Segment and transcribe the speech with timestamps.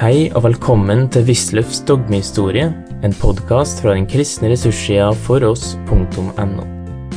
[0.00, 2.70] Hei og velkommen til Wisløffs dogmehistorie,
[3.04, 6.62] en podkast fra den kristne ressurssida foross.no.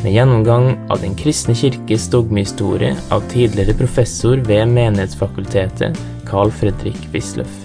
[0.02, 5.96] Med gjennomgang av Den kristne kirkes dogmehistorie av tidligere professor ved Menighetsfakultetet,
[6.28, 7.56] Carl Fredrik Wisløff.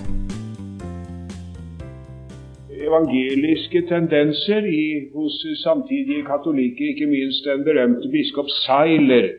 [2.71, 9.35] evangeliske tendenser i, hos samtidige katolikker, ikke minst den berømte biskop Seiler.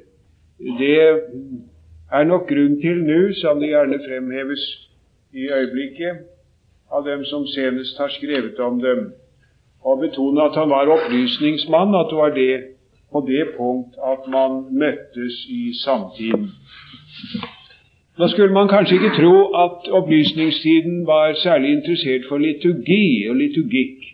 [0.84, 1.00] Det
[2.12, 4.68] er nok grunn til nå, som det gjerne fremheves
[5.34, 6.26] i øyeblikket
[6.92, 9.14] av dem som senest har skrevet om dem,
[9.86, 12.64] og betone at han var opplysningsmann, at det var det
[13.12, 16.50] på det punkt at man møttes i samtiden.
[18.20, 24.10] Nå skulle man kanskje ikke tro at opplysningstiden var særlig interessert for liturgi og liturgikk.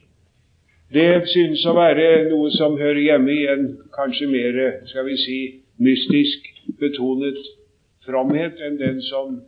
[0.94, 4.60] Det synes å være noe som hører hjemme i en kanskje mer
[4.91, 5.40] skal vi si,
[5.82, 6.46] mystisk
[6.80, 7.40] betonet
[8.05, 9.40] fromhet enn den som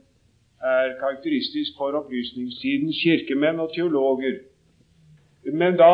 [0.63, 4.40] er karakteristisk for opplysningstidens kirkemenn og teologer.
[5.54, 5.93] Men da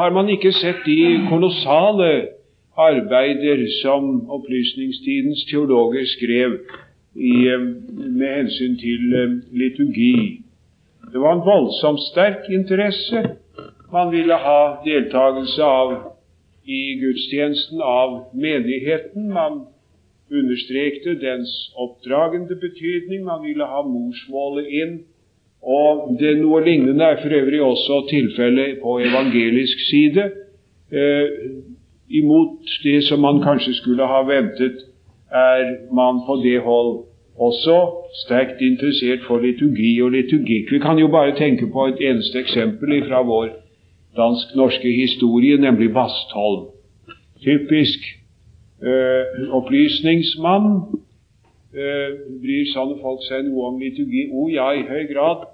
[0.00, 2.28] har man ikke sett de kolossale
[2.76, 6.58] arbeider som opplysningstidens teologer skrev
[7.14, 7.60] i, eh,
[8.18, 10.42] med hensyn til eh, liturgi.
[11.12, 13.36] Det var en voldsomt sterk interesse
[13.92, 15.92] man ville ha deltakelse av
[16.66, 19.28] i gudstjenesten av menigheten.
[19.32, 19.66] Man
[20.30, 23.24] understrekte dens oppdragende betydning.
[23.24, 24.98] Man ville ha morsmålet inn.
[25.62, 30.30] Og det Noe lignende er for øvrig også tilfellet på evangelisk side.
[30.92, 31.26] Eh,
[32.08, 34.76] imot det som man kanskje skulle ha ventet,
[35.30, 37.04] er man på det hold
[37.38, 37.78] også
[38.24, 40.72] sterkt interessert for liturgi og liturgikk.
[40.72, 43.48] Vi kan jo bare tenke på et eneste eksempel fra vår
[44.16, 46.70] dansk-norske historie, nemlig Bastholm.
[47.44, 48.00] Typisk
[48.82, 50.70] øh, opplysningsmann.
[51.76, 54.28] Eh, bryr sånne folk seg noe om liturgi?
[54.32, 55.48] Å oh, ja, i høy grad.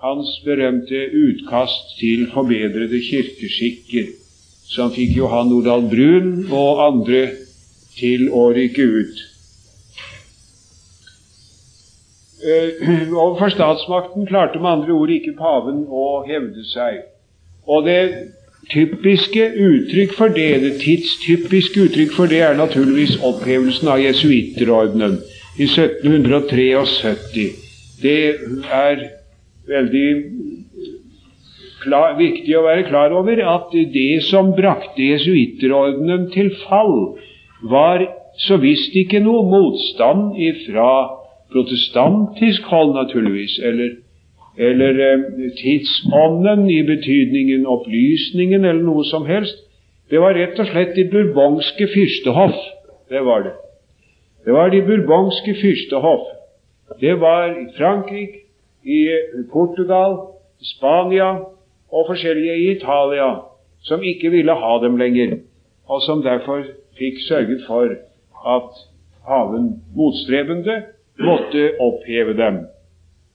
[0.00, 4.12] Hans berømte utkast til forbedrede kirkeskikker,
[4.70, 7.24] som fikk Johan Nordahl Brun og andre
[7.98, 9.20] til å rykke ut.
[12.40, 12.88] Eh,
[13.24, 17.02] overfor statsmakten klarte med andre ord ikke paven å hevde seg.
[17.68, 18.00] Og det
[18.72, 25.18] typiske uttrykk for det, det tidstypiske uttrykk for det, er naturligvis opphevelsen av jesuitterordenen
[25.58, 27.48] i 1773.
[28.02, 28.20] Det
[28.72, 29.02] er
[29.70, 30.10] veldig
[31.82, 37.16] klar, viktig å være klar over at det som brakte jesuitterordenen til fall,
[37.70, 38.06] var
[38.40, 40.90] så visst ikke noe motstand ifra
[41.52, 43.98] protestantisk hold, naturligvis, eller,
[44.56, 49.66] eller eh, tidsånden i betydningen opplysningen eller noe som helst.
[50.10, 52.58] Det var rett og slett de burbanske fyrstehoff.
[53.10, 53.54] Det var det.
[54.44, 56.26] Det var de burbanske fyrstehoff.
[57.00, 58.46] Det var i Frankrike,
[58.82, 59.00] i
[59.52, 60.16] Portugal,
[60.60, 61.30] i Spania
[61.90, 63.30] og forskjellige i Italia
[63.82, 65.38] som ikke ville ha dem lenger,
[65.88, 66.64] og som derfor
[66.98, 67.94] fikk sørget for
[68.56, 68.82] at
[69.28, 70.82] haven motstrebende
[71.20, 72.64] måtte oppheve dem.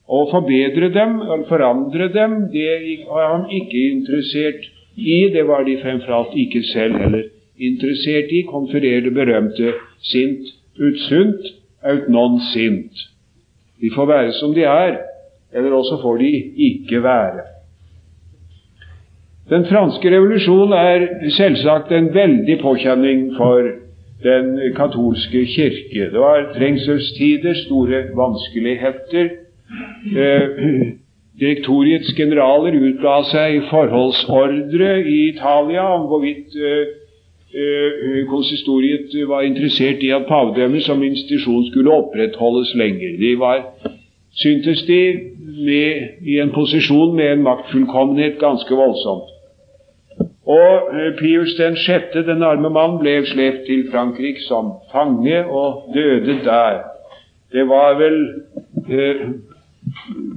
[0.05, 1.17] Å forbedre dem,
[1.49, 5.31] forandre dem, det var han ikke interessert i.
[5.33, 7.25] Det var de fremfor alt ikke selv heller
[7.57, 8.43] interessert i.
[8.45, 9.73] Konferere det berømte
[10.05, 11.51] sint ut sunt,
[11.81, 13.07] aut non sint.
[13.81, 14.99] De får være som de er,
[15.55, 16.31] eller også får de
[16.69, 17.47] ikke være.
[19.49, 21.03] Den franske revolusjonen er
[21.37, 23.67] selvsagt en veldig påkjenning for
[24.23, 26.07] den katolske kirke.
[26.13, 29.29] Det var trengselstider, store vanskeligheter.
[30.15, 30.93] Eh,
[31.41, 36.93] direktoriets generaler utga seg forholdsordre i Italia om hvorvidt eh,
[37.51, 43.17] eh, konsistoriet var interessert i at pavedømmet som institusjon skulle opprettholdes lenger.
[43.19, 43.65] De var,
[44.39, 45.01] syntes de,
[45.65, 49.31] med, i en posisjon med en maktfullkommenhet ganske voldsomt.
[50.45, 55.89] Og eh, Pius den sjette, den arme mann, ble slept til Frankrike som fange og
[55.95, 56.83] døde der.
[57.51, 58.17] Det var vel
[58.89, 59.25] eh,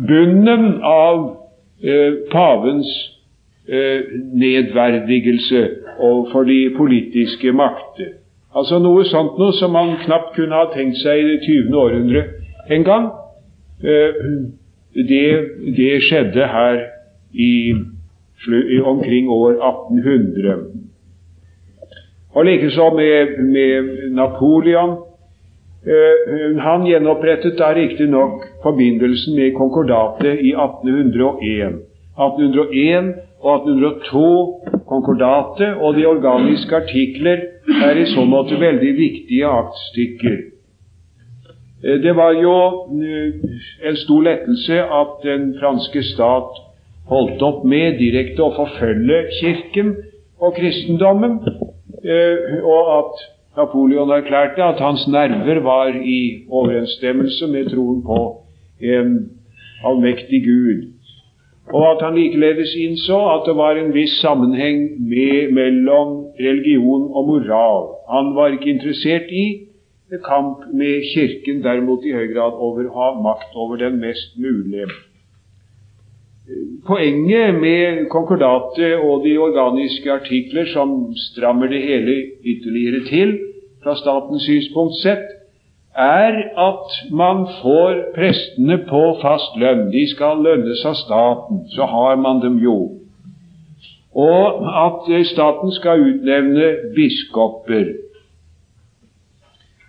[0.09, 1.37] bunnen av
[1.83, 2.89] eh, pavens
[3.69, 4.01] eh,
[4.33, 5.69] nedverdigelse
[5.99, 8.15] overfor de politiske makter.
[8.55, 11.75] Altså noe sånt noe som man knapt kunne ha tenkt seg i det 20.
[11.77, 12.25] århundre
[12.71, 13.11] en gang.
[13.85, 14.23] Eh,
[14.95, 15.27] det,
[15.77, 16.81] det skjedde her
[17.33, 17.75] i
[18.85, 20.65] omkring år 1800.
[22.31, 24.97] Og likeså med, med Napoleon.
[25.89, 31.79] Eh, han gjenopprettet da riktignok forbindelsen med konkordatet i 1801.
[32.19, 33.09] 1801
[33.41, 34.25] og 1802
[34.91, 37.41] konkordatet og de organiske artikler
[37.87, 40.37] er i så måte veldig viktige aktstykker.
[41.85, 42.59] Eh, det var jo
[43.89, 46.61] en stor lettelse at den franske stat
[47.09, 49.97] holdt opp med direkte å forfølge Kirken
[50.37, 51.39] og kristendommen,
[52.61, 53.23] og at
[53.59, 56.21] Napoleon erklærte at hans nerver var i
[56.51, 58.21] overensstemmelse med troen på
[58.81, 59.19] en
[59.85, 60.87] allmektig Gud
[61.73, 64.79] og at han likeledes innså at det var en viss sammenheng
[65.09, 67.83] med, mellom religion og moral.
[68.15, 69.47] Han var ikke interessert i
[70.25, 74.89] kamp med Kirken, derimot i høy grad over å ha makt over den mest mulige.
[76.89, 83.35] Poenget med konkordatet og de organiske artikler som strammer det hele ytterligere til
[83.83, 85.27] fra statens synspunkt sett,
[85.99, 89.89] er at man får prestene på fast lønn.
[89.91, 91.65] De skal lønnes av staten.
[91.75, 92.77] Så har man dem jo.
[94.15, 97.91] Og at staten skal utnevne biskoper.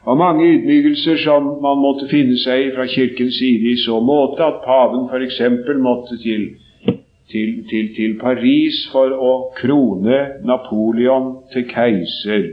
[0.09, 4.41] Og mange ydmykelser som man måtte finne seg i fra Kirkens side i så måte
[4.41, 5.41] at paven f.eks.
[5.77, 6.47] måtte til,
[7.31, 12.49] til, til, til Paris for å krone Napoleon til keiser.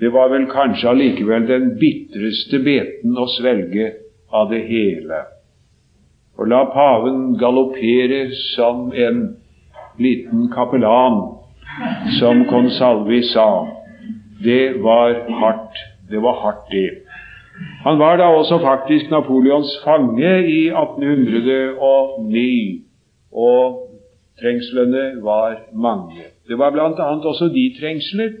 [0.00, 3.92] Det var vel kanskje allikevel den bitreste beten å svelge
[4.28, 5.22] av det hele.
[6.36, 9.22] Å la paven galoppere som en
[9.96, 11.22] liten kapellan,
[12.18, 13.48] som Consalvi sa,
[14.44, 15.80] det var hardt.
[16.10, 17.02] Det var hardt, det.
[17.84, 22.82] Han var da også faktisk Napoleons fange i 1809,
[23.32, 23.80] og
[24.40, 26.22] trengslene var mange.
[26.48, 27.16] Det var bl.a.
[27.16, 28.36] også de trengsler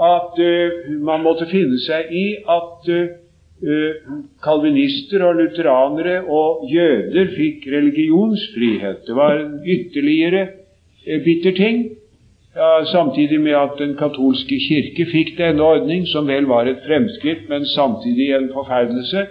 [0.00, 4.08] at uh, man måtte finne seg i at uh,
[4.42, 9.04] kalvinister og lutheranere og jøder fikk religionsfrihet.
[9.06, 10.48] Det var en ytterligere
[11.06, 11.84] uh, bitter ting.
[12.54, 17.48] Ja, samtidig med at den katolske kirke fikk denne ordning, som vel var et fremskritt,
[17.50, 19.24] men samtidig en forferdelse,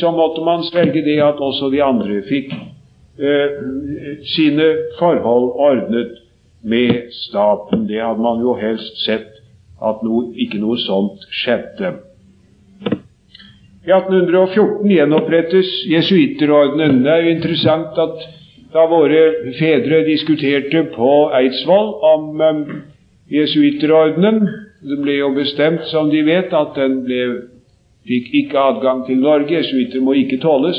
[0.00, 2.50] så måtte man svelge det at også de andre fikk
[4.34, 4.66] sine
[4.98, 6.10] forhold ordnet
[6.62, 7.86] med staten.
[7.86, 9.33] Det hadde man jo helst sett
[9.90, 11.94] at noe, ikke noe sånt skjedde.
[13.84, 17.02] I 1814 gjenopprettes jesuitterordenen.
[17.04, 18.22] Det er jo interessant at
[18.74, 22.62] da våre fedre diskuterte på Eidsvoll om um,
[23.30, 24.40] jesuitterordenen
[24.84, 27.20] Det ble jo bestemt, som de vet, at den ble,
[28.04, 29.54] fikk ikke adgang til Norge.
[29.56, 30.76] Jesuiter må ikke tåles.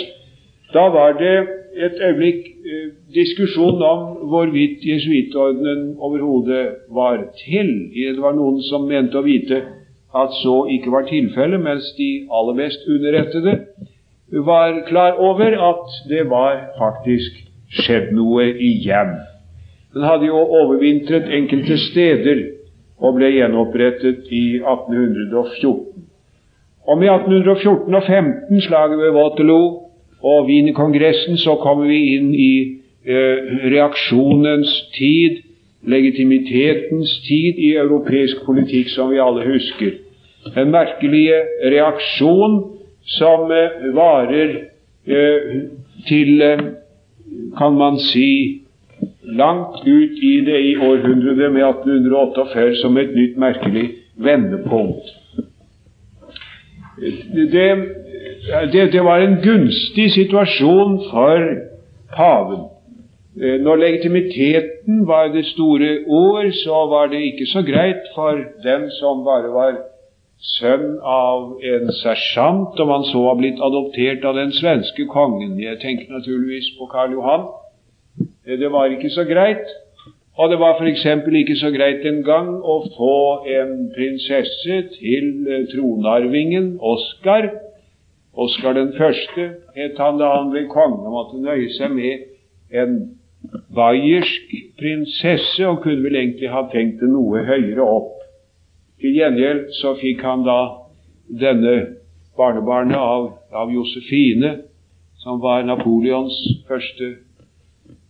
[0.76, 1.32] Da var det
[1.74, 2.52] et øyeblikk
[3.14, 7.72] diskusjon om hvorvidt jesuittordenen overhodet var til.
[7.94, 9.62] Det var noen som mente å vite
[10.16, 13.56] at så ikke var tilfellet, mens de aller mest underrettede
[14.46, 17.44] var klar over at det var faktisk
[17.84, 19.16] skjedd noe igjen.
[19.94, 22.42] Den hadde jo overvintret enkelte steder
[23.00, 26.06] og ble gjenopprettet i 1814.
[26.86, 29.85] Om i 1814 og 15, slaget ved Waterloo,
[30.26, 32.54] og Wienerkongressen, så kommer vi inn i
[33.06, 35.44] eh, reaksjonens tid,
[35.86, 40.00] legitimitetens tid i europeisk politikk, som vi alle husker.
[40.56, 41.38] Den merkelige
[41.76, 42.58] reaksjon
[43.06, 44.56] som eh, varer
[45.06, 45.52] eh,
[46.08, 46.64] til, eh,
[47.58, 48.62] kan man si,
[49.26, 53.86] langt ut i det i århundret med 1848 som et nytt merkelig
[54.22, 55.14] vendepunkt.
[57.52, 57.70] Det
[58.74, 61.46] det, det var en gunstig situasjon for
[62.16, 62.64] paven.
[63.42, 68.92] Eh, når legitimiteten var det store ord, så var det ikke så greit for den
[69.00, 69.74] som bare var
[70.60, 75.58] sønn av en sersjant, og man så var blitt adoptert av den svenske kongen.
[75.60, 77.50] Jeg tenker naturligvis på Karl Johan.
[78.46, 79.68] Eh, det var ikke så greit.
[80.38, 81.06] Og det var f.eks.
[81.42, 87.50] ikke så greit en gang å få en prinsesse til eh, tronarvingen Oskar
[88.36, 92.26] Oskar den første het han da han ble konge, måtte nøye seg med
[92.76, 92.98] en
[93.76, 98.12] bayersk prinsesse, og kunne vel egentlig ha tenkt det noe høyere opp.
[99.00, 100.60] Til gjengjeld så fikk han da
[101.30, 101.76] denne
[102.36, 104.58] barnebarnet av, av Josefine,
[105.24, 106.36] som var Napoleons
[106.68, 107.14] første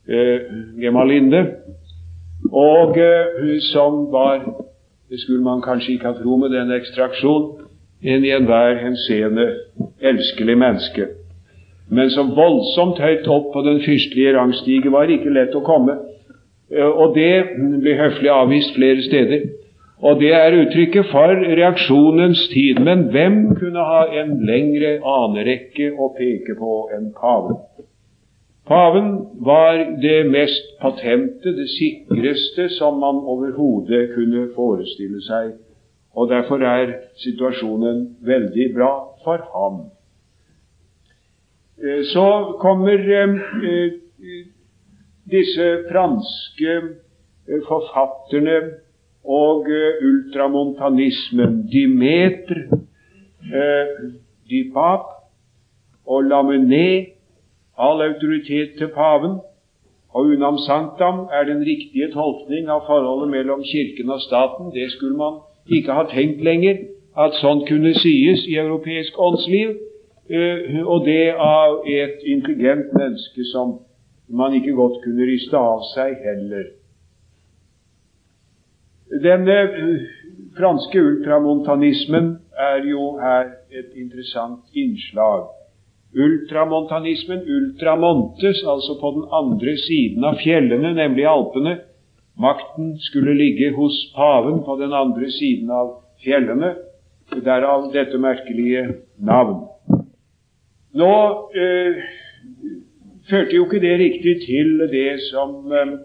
[0.09, 0.49] eh,
[0.81, 1.43] gemalinde,
[2.49, 4.45] og eh, som var
[5.05, 7.43] Det skulle man kanskje ikke ha tro med den ekstraksjon
[8.03, 9.45] en i enhver henseende
[10.01, 11.07] elskelig menneske.
[11.89, 15.99] Men så voldsomt høyt opp på den fyrstelige rangstige var ikke lett å komme.
[16.71, 17.45] Eh, og det
[17.81, 19.45] ble høflig avvist flere steder.
[20.05, 22.81] Og det er uttrykket for reaksjonens tid.
[22.83, 27.61] Men hvem kunne ha en lengre anerekke å peke på enn paven?
[28.65, 29.11] Paven
[29.45, 35.53] var det mest patente, det sikreste som man overhodet kunne forestille seg
[36.15, 38.91] og derfor er situasjonen veldig bra
[39.23, 39.81] for ham.
[41.83, 42.97] Eh, så kommer
[45.31, 46.75] disse franske
[47.67, 48.57] forfatterne
[49.25, 49.67] og
[50.05, 52.61] ultramontanismen, Dimeter,
[54.49, 55.05] Dipap
[56.05, 57.15] og Lamennais,
[57.77, 59.39] all autoritet til paven,
[60.15, 64.71] og unam sanktam er den riktige tolkning av forholdet mellom Kirken og staten.
[64.71, 66.77] Det skulle man ikke har tenkt lenger,
[67.17, 69.75] at sånt kunne sies i europeisk åndsliv,
[70.29, 73.79] eh, og det av et intelligent menneske som
[74.27, 76.65] man ikke godt kunne riste av seg heller.
[79.23, 80.07] Denne eh,
[80.57, 85.47] franske ultramontanismen er jo her et interessant innslag.
[86.15, 91.79] Ultramontanismen, ultramontes, altså på den andre siden av fjellene, nemlig Alpene.
[92.37, 96.73] Makten skulle ligge hos paven på den andre siden av fjellene.
[97.45, 98.83] Derav dette merkelige
[99.17, 99.63] navn.
[100.95, 101.13] Nå
[101.55, 102.03] eh,
[103.29, 105.95] førte jo ikke det riktig til det som eh,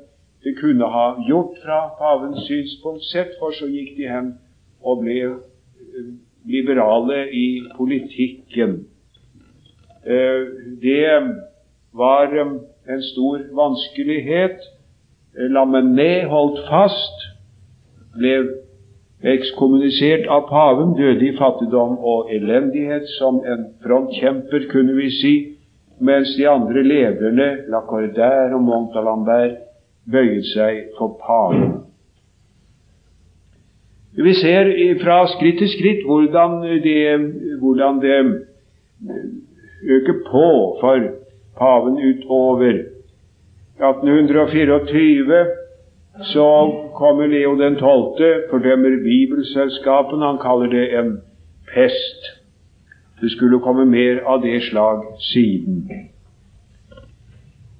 [0.44, 4.32] det kunne ha gjort fra pavens synspunkt sett, for så gikk de hen
[4.80, 6.10] og ble eh,
[6.46, 7.46] liberale i
[7.76, 8.84] politikken.
[10.80, 11.08] Det
[11.92, 14.62] var en stor vanskelighet.
[15.38, 17.26] Eh, Lamennais holdt fast,
[18.18, 18.34] ble
[19.30, 25.34] ekskommunisert av paven, døde i fattigdom og elendighet som en frontkjemper, kunne vi si,
[26.00, 29.60] mens de andre lederne, Lacordaire og Montalembert,
[30.10, 31.82] bøyet seg for paven.
[34.20, 34.72] Vi ser
[35.04, 37.02] fra skritt til skritt hvordan det,
[37.60, 38.16] hvordan det
[39.86, 40.48] øker på
[40.80, 41.04] for
[41.60, 42.80] paven utover
[43.80, 45.46] 1824
[46.32, 46.48] så
[46.94, 50.22] kommer Leo den 12., fordømmer Bibelselskapen.
[50.22, 51.20] Han kaller det en
[51.74, 52.40] pest.
[53.20, 55.90] Det skulle komme mer av det slag siden.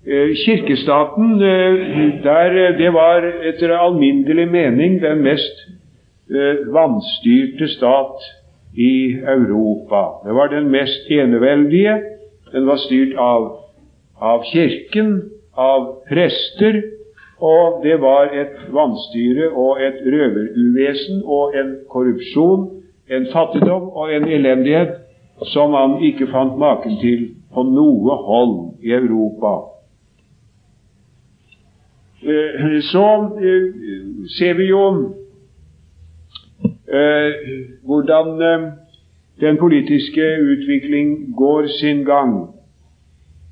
[0.06, 5.68] Eh, kirkestaten, eh, der det var etter alminnelig mening den mest
[6.30, 8.22] eh, vanstyrte stat
[8.76, 10.28] i Europa.
[10.28, 12.00] Det var den mest eneveldige.
[12.52, 13.58] Den var styrt av,
[14.20, 16.82] av Kirken, av prester,
[17.40, 22.68] og det var et vanstyre og et røveruvesen og en korrupsjon,
[23.10, 24.98] en fattigdom og en elendighet
[25.52, 29.54] som man ikke fant maken til på noe hold i Europa.
[32.22, 33.06] Eh, så
[33.40, 33.64] eh,
[34.36, 34.84] ser vi jo
[36.92, 37.32] eh,
[37.88, 38.36] hvordan
[39.40, 42.54] den politiske utvikling går sin gang.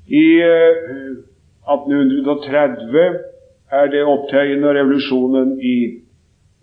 [0.07, 0.41] I
[1.69, 3.19] 1830
[3.71, 6.01] er det opptøyene og revolusjonen i,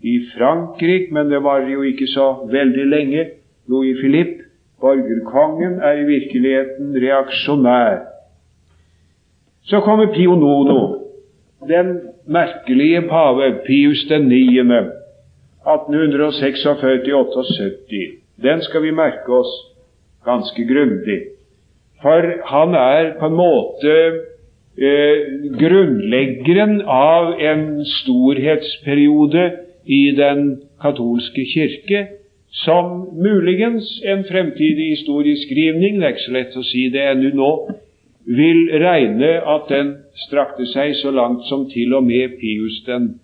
[0.03, 3.25] i Frankrike, men det varer jo ikke så veldig lenge.
[3.67, 4.43] Louis Philippe,
[4.81, 7.97] borgerkongen, er i virkeligheten reaksjonær.
[9.67, 10.81] Så kommer Pio Nono,
[11.67, 14.63] den merkelige pave Pius 9.
[15.67, 18.17] 1846-78.
[18.43, 19.73] Den skal vi merke oss
[20.25, 21.21] ganske grundig.
[22.01, 24.13] For han er på en måte
[24.77, 25.23] eh,
[25.59, 29.51] grunnleggeren av en storhetsperiode
[29.85, 32.07] i den katolske kirke,
[32.63, 37.51] som muligens en fremtidig historieskrivning, det er ikke så lett å si det ennå nå,
[38.27, 39.93] vil regne at den
[40.27, 43.15] strakte seg så langt som til og med Pius den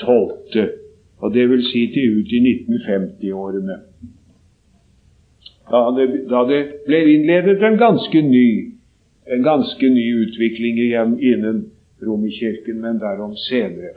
[0.00, 0.78] 12
[1.20, 3.76] og det vil si til ut i 1950-årene.
[5.70, 5.80] Da,
[6.30, 8.46] da, det ble innledet en ganske ny
[9.30, 11.60] en ganske ny utvikling igjen innen
[12.02, 13.92] Romerkirken, men derom senere.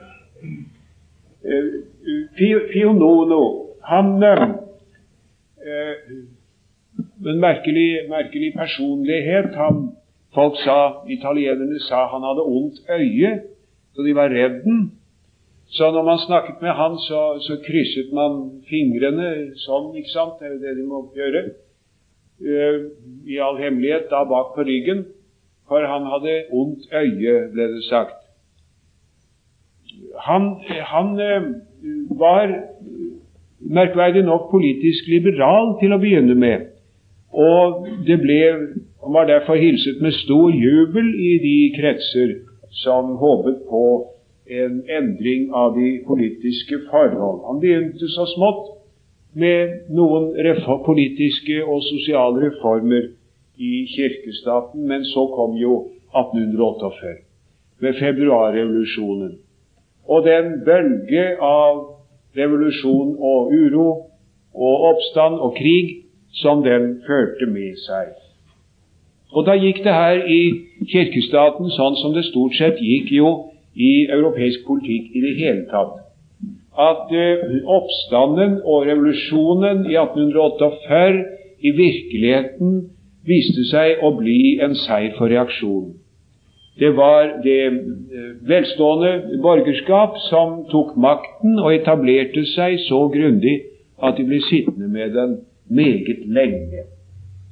[2.38, 3.44] Pio Nono,
[3.82, 5.96] han eh,
[7.24, 9.56] En merkelig, merkelig personlighet.
[9.56, 9.96] Han,
[10.36, 13.32] folk sa, Italienerne sa han hadde ondt øye,
[13.96, 14.92] så de var redden.
[15.74, 20.36] Så når man snakket med han, så, så, krysset man fingrene sånn, ikke sant?
[20.40, 21.44] Det er jo det de må gjøre.
[22.44, 22.78] Uh,
[23.30, 25.06] I all hemmelighet da bak på ryggen,
[25.74, 28.20] for han hadde ondt øye, ble det sagt.
[30.28, 30.44] Han,
[30.94, 31.44] han uh,
[32.20, 32.46] var
[33.60, 36.68] merkverdig nok politisk liberal til å begynne med,
[37.34, 38.38] og det ble,
[39.02, 42.36] han var derfor hilset med stor jubel i de kretser
[42.84, 43.84] som håpet på
[44.62, 47.42] en endring av de politiske forhold.
[47.50, 48.70] Han begynte så smått
[49.34, 50.30] med noen
[50.86, 53.10] politiske og sosiale reformer
[53.58, 55.74] i kirkestaten, men så kom jo
[56.14, 57.16] 1848
[57.82, 59.38] med februarrevolusjonen.
[60.08, 61.84] Og den bølge av
[62.38, 63.90] revolusjon og uro
[64.54, 66.04] og oppstand og krig
[66.42, 68.14] som den førte med seg.
[69.34, 70.42] Og da gikk det her i
[70.92, 73.30] kirkestaten sånn som det stort sett gikk jo
[73.74, 76.02] i europeisk politikk i det hele tatt.
[76.74, 81.02] At uh, oppstanden og revolusjonen i 1848
[81.64, 82.74] i virkeligheten
[83.28, 85.96] viste seg å bli en seier for reaksjonen.
[86.80, 93.60] Det var det uh, velstående borgerskap som tok makten og etablerte seg så grundig
[94.04, 95.36] at de ble sittende med den
[95.70, 96.88] meget lenge.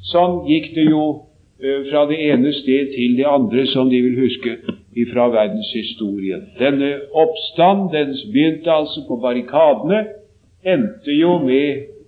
[0.09, 4.17] Sånn gikk det jo uh, fra det ene sted til det andre, som de vil
[4.23, 4.57] huske
[5.13, 6.49] fra verdenshistorien.
[6.59, 10.01] Denne oppstand den begynte altså på barrikadene,
[10.65, 12.00] endte jo med eh,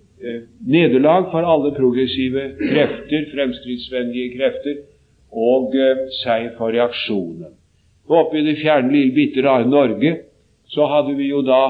[0.66, 4.82] nederlag for alle progressive krefter, fremskrittsvennlige krefter,
[5.34, 7.54] og eh, seier for reaksjonen.
[8.08, 10.14] Oppe i det fjerne, lille, bitte rare Norge
[10.70, 11.62] så hadde vi jo da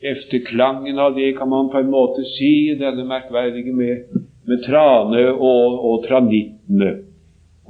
[0.00, 5.78] efterklangen av det, kan man på en måte si, denne merkverdige med, med Trane og,
[5.90, 6.92] og Tranittene.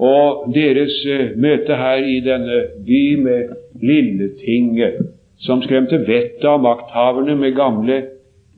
[0.00, 5.02] Og deres eh, møte her i denne by med Lilletinget,
[5.40, 8.00] som skremte vettet av makthaverne med gamle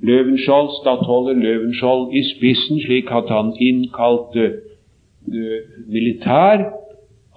[0.03, 4.47] Løvenskiold, stattholder Løvenskiold i spissen, slik at han innkalte
[5.29, 6.65] uh, militær,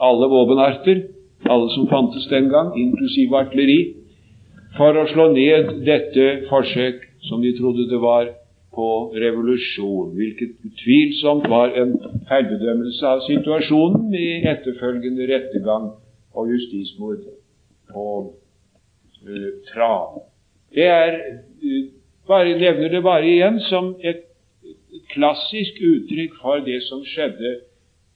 [0.01, 1.03] alle våpenarter,
[1.45, 3.79] alle som fantes den gang, inklusive artilleri,
[4.77, 8.31] for å slå ned dette forsøk som de trodde det var
[8.75, 11.93] på revolusjon, hvilket utvilsomt var en
[12.29, 15.91] feilbedømmelse av situasjonen med etterfølgende rettergang
[16.35, 17.21] og justismord
[17.93, 20.19] på uh, Tran.
[20.75, 21.85] Det er uh,
[22.27, 24.23] bare nevner det bare igjen som et,
[25.11, 27.51] klassisk uttrykk for det som skjedde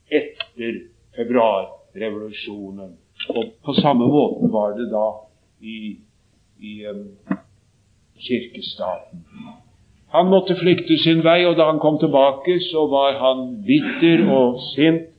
[0.10, 0.80] etter
[1.16, 2.96] februarrevolusjonen.
[3.36, 5.08] Og på samme måte var det da
[5.62, 5.98] i,
[6.60, 7.04] i um,
[8.20, 9.26] kirkestaten.
[10.16, 14.58] Han måtte flykte sin vei, og da han kom tilbake, så var han bitter og
[14.72, 15.12] sint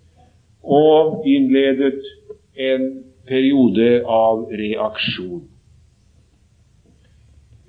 [0.63, 2.01] og innledet
[2.59, 2.89] en
[3.29, 5.45] periode av reaksjon.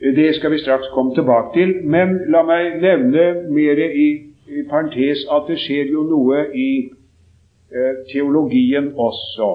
[0.01, 4.07] Det skal vi straks komme tilbake til, men la meg nevne mer i,
[4.49, 6.71] i parentes at det skjer jo noe i
[7.69, 9.51] eh, teologien også.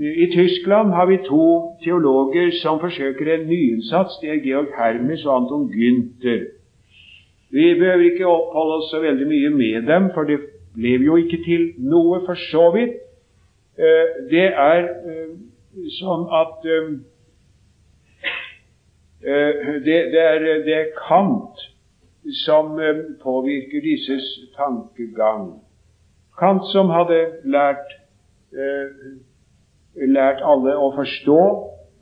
[0.00, 4.16] I Tyskland har vi to teologer som forsøker en nyinnsats.
[4.22, 6.46] Det er Georg Hermes og Anton Günther.
[7.50, 10.38] Vi behøver ikke oppholde oss så veldig mye med dem, for det
[10.74, 13.00] ble jo ikke til noe for så vidt.
[13.78, 15.32] Eh, det er eh,
[15.98, 16.92] sånn at eh,
[19.20, 21.66] det, det, er, det er Kant
[22.44, 22.78] som
[23.22, 25.60] påvirker disses tankegang.
[26.38, 27.96] Kant som hadde lært
[29.94, 31.42] lært alle å forstå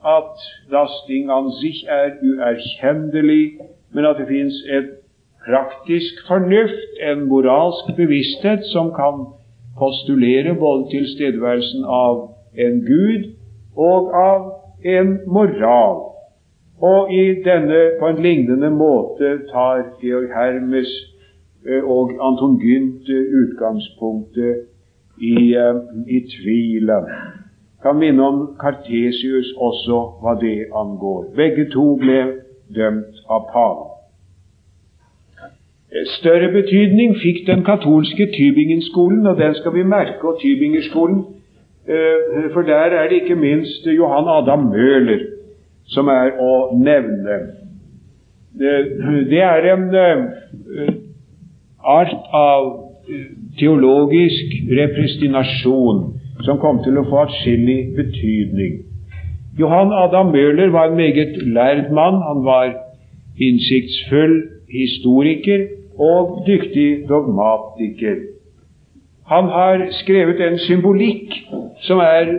[0.07, 3.59] at das Ding an sich er uerkjennelig,
[3.93, 4.93] men at det fins et
[5.47, 9.27] praktisk fornuft, en moralsk bevissthet, som kan
[9.79, 13.33] postulere både tilstedeværelsen av en gud
[13.77, 14.49] og av
[14.85, 16.08] en moral.
[16.81, 20.91] Og i denne, på en lignende måte, tar Georg Hermes
[21.67, 24.57] eh, og Anton Günther utgangspunktet
[25.19, 25.75] i, eh,
[26.07, 27.11] i tvilen
[27.83, 31.31] kan minne om Kartesius også hva det angår.
[31.37, 32.19] Begge to ble
[32.75, 33.95] dømt av paven.
[36.19, 41.25] Større betydning fikk den katolske Tybingen-skolen, og den skal vi merke, og Tybingerskolen,
[41.89, 45.38] eh, for der er det ikke minst Johan Adam Møhler
[45.93, 47.39] som er å nevne.
[48.59, 50.93] Det er en eh,
[51.85, 52.69] art av
[53.59, 56.03] teologisk repristinasjon
[56.47, 58.83] som kom til å få atskillig betydning.
[59.59, 62.21] Johan Adam Møhler var en meget lærd mann.
[62.23, 62.75] Han var
[63.41, 64.37] innsiktsfull
[64.71, 65.67] historiker
[65.99, 68.21] og dyktig dogmatiker.
[69.27, 71.35] Han har skrevet en symbolikk
[71.87, 72.31] som er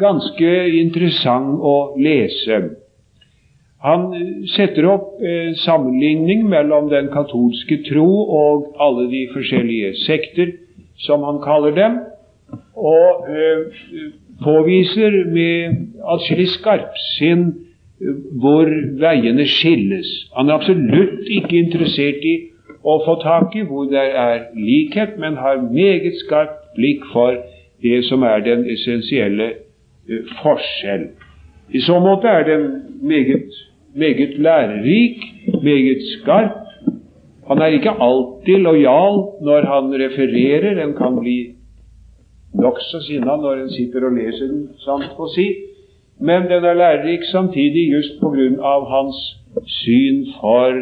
[0.00, 2.60] ganske interessant å lese.
[3.84, 4.06] Han
[4.54, 8.06] setter opp eh, sammenligning mellom den katolske tro
[8.38, 10.54] og alle de forskjellige sekter,
[11.04, 11.98] som han kaller dem
[12.74, 14.08] og eh,
[14.44, 17.44] påviser med atskillig skarpsinn
[18.00, 18.72] eh, hvor
[19.04, 20.08] veiene skilles.
[20.32, 22.36] Han er absolutt ikke interessert i
[22.84, 27.36] å få tak i hvor det er likhet, men har meget skarpt blikk for
[27.84, 29.50] det som er den essensielle
[30.08, 31.08] eh, forskjell.
[31.72, 32.64] I så måte er den
[33.02, 33.50] meget,
[33.94, 35.20] meget lærerik,
[35.62, 36.60] meget skarp.
[37.48, 40.84] Han er ikke alltid lojal når han refererer.
[40.84, 41.38] En kan bli
[42.54, 45.48] nokså sinna når en sitter og leser den, sant å si.
[46.20, 49.18] Men den er lærerik samtidig just på grunn av hans
[49.82, 50.78] syn for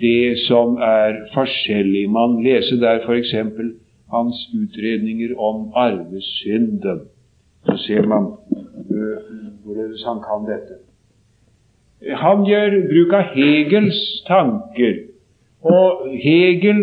[0.00, 2.08] det som er forskjellig.
[2.10, 3.34] Man leser der f.eks.
[4.12, 7.00] hans utredninger om arvesynden.
[7.66, 8.32] Så ser man
[8.90, 9.18] uh,
[9.64, 10.80] hvorledes han kan dette.
[12.02, 14.96] Han gjør bruk av Hegels tanker.
[15.62, 16.80] Og Hegel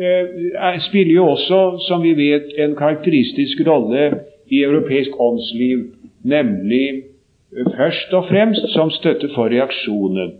[0.00, 4.06] eh, spiller jo også, som vi vet, en karakteristisk rolle
[4.48, 5.84] i europeisk åndsliv,
[6.24, 10.38] nemlig eh, først og fremst som støtte for reaksjonen.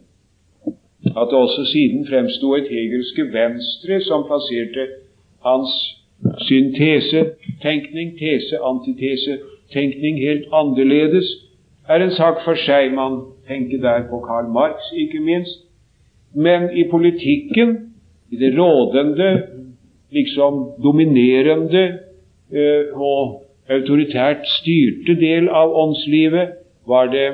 [1.13, 4.87] At det også siden fremsto et hegelske venstre som plasserte
[5.45, 5.73] hans
[6.23, 11.29] syntesetenkning, tese-antitese-tenkning helt annerledes,
[11.89, 12.93] er en sak for seg.
[12.95, 15.65] Man tenker der på Karl Marx, ikke minst.
[16.35, 17.93] Men i politikken,
[18.31, 19.43] i det rådende,
[20.13, 21.85] liksom dominerende
[22.53, 27.29] eh, og autoritært styrte del av åndslivet, var det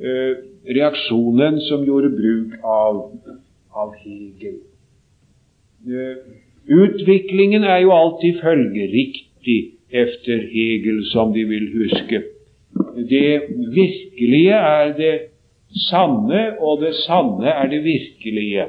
[0.00, 3.02] eh, reaksjonen som gjorde bruk av,
[3.74, 4.58] av Hegel.
[5.84, 12.22] Eh, utviklingen er jo alltid følgeriktig efter Hegel, som de vil huske.
[13.08, 13.42] Det
[13.74, 15.18] virkelige er det
[15.90, 18.64] sanne, og det sanne er det virkelige.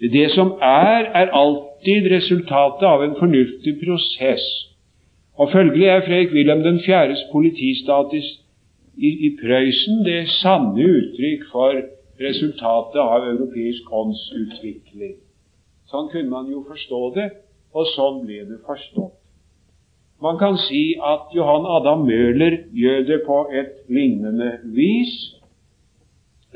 [0.00, 4.44] Det som er, er alltid resultatet av en fornuftig prosess.
[5.36, 8.28] Og Følgelig er Fredrik Wilhelm den fjerdes politistatus
[8.96, 11.80] i, i Prøysen det sanne uttrykk for
[12.20, 15.16] resultatet av europeisk åndsutvikling.
[15.90, 17.28] Sånn kunne man jo forstå det,
[17.76, 19.14] og sånn ble det forstått.
[20.22, 25.12] Man kan si at Johan Adam Møhler gjør det på et lignende vis.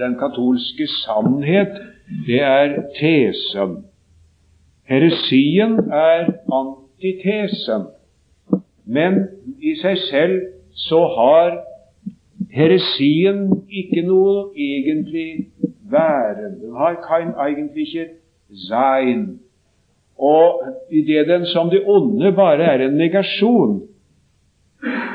[0.00, 1.76] Den katolske sannhet,
[2.26, 3.82] det er tesen.
[4.88, 7.90] Heresien er antitesen.
[8.84, 9.20] Men
[9.60, 10.40] i seg selv
[10.88, 11.60] så har
[12.50, 15.50] heresien ikke noe egentlig
[15.92, 16.56] væren.
[16.62, 16.96] Den har
[17.44, 18.08] egentlig ikke
[18.68, 19.40] sein.
[20.18, 23.82] Og idet den som det onde bare er en negasjon.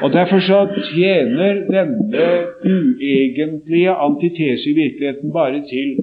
[0.02, 2.26] Og Derfor så tjener denne
[2.66, 5.98] uegentlige antitese i virkeligheten bare til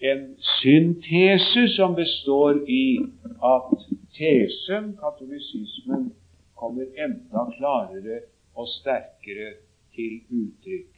[0.00, 2.98] en syntese som består i
[3.44, 3.86] at
[4.18, 6.12] tesen, katolisismen,
[6.56, 8.20] kommer enda klarere
[8.56, 9.50] og sterkere
[9.94, 10.92] til uttrykk.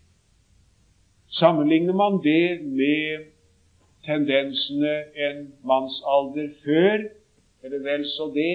[1.30, 3.24] Sammenligner man det med
[4.08, 4.94] tendensene
[5.28, 7.06] en mannsalder før,
[7.62, 8.54] eller vel så det,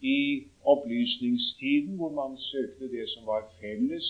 [0.00, 4.06] i opplysningstiden, hvor man søkte det som var felles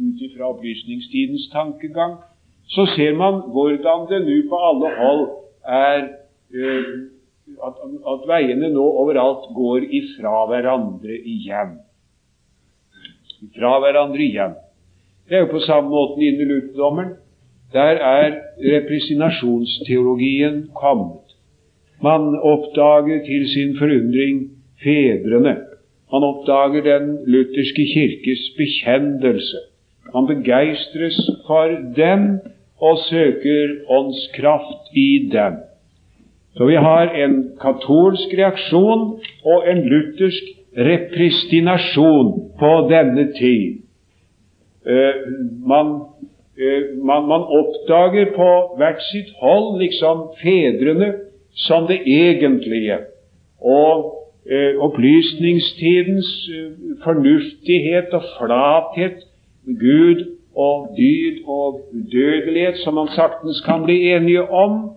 [0.00, 2.16] ut ifra opplysningstidens tankegang,
[2.66, 5.24] så ser man hvordan det nå på alle hold
[5.64, 6.00] er
[6.54, 6.92] uh,
[7.66, 7.80] at,
[8.12, 11.76] at, veiene nå overalt går ifra hverandre igjen.
[13.48, 14.54] Ifra hverandre igjen.
[15.28, 17.12] Det er jo på samme måte innen lutherdommen.
[17.72, 21.26] Der er represinasjonsteologien kommet.
[22.02, 24.50] Man oppdager til sin forundring
[24.82, 25.56] fedrene.
[26.12, 29.56] Man oppdager den lutherske kirkes bekjendelse.
[30.14, 32.40] Man begeistres for dem
[32.80, 35.54] og søker åndskraft i dem.
[36.56, 40.44] Så vi har en katolsk reaksjon og en luthersk
[40.76, 43.76] repristinasjon på denne tid.
[44.86, 45.14] Uh,
[45.68, 45.86] man,
[47.02, 51.12] man, man, oppdager på hvert sitt hold liksom fedrene
[51.66, 52.98] som det egentlige.
[53.60, 56.72] Og eh, opplysningstidens eh,
[57.04, 59.24] fornuftighet og flathet,
[59.80, 60.24] Gud
[60.56, 64.90] og dyd og udødelighet, som man saktens kan bli enige om,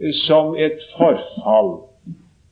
[0.00, 1.72] eh, som et forfall.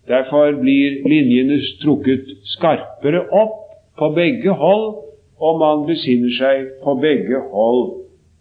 [0.09, 3.59] Derfor blir linjene strukket skarpere opp
[3.99, 4.95] på begge hold,
[5.41, 8.01] og man besinner seg på begge hold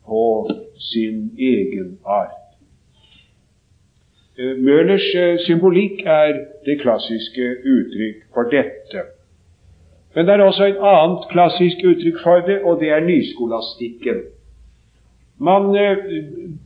[0.09, 0.25] på
[0.91, 2.39] sin egen art.
[4.39, 9.01] Møllers eh, symbolikk er det klassiske uttrykk for dette.
[10.15, 14.21] Men det er også et annet klassisk uttrykk for det, og det er nyskolastikken.
[15.39, 16.05] Man eh,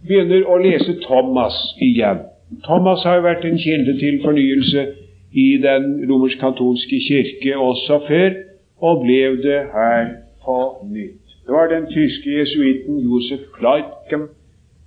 [0.05, 2.23] begynner å lese Thomas igjen.
[2.65, 4.85] Thomas har vært en kilde til fornyelse
[5.33, 8.37] i den romersk-katolske kirke også før,
[8.85, 10.09] og ble det her
[10.45, 10.59] på
[10.93, 11.22] nytt.
[11.45, 14.27] Det var den tyske jesuitten Josef Kleitken